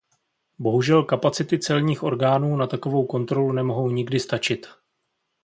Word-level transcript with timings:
Bohužel 0.59 1.03
kapacity 1.03 1.59
celních 1.59 2.03
orgánů 2.03 2.55
na 2.55 2.67
takovou 2.67 3.05
kontrolu 3.05 3.51
nemohou 3.51 3.89
nikdy 3.89 4.19
stačit. 4.19 4.67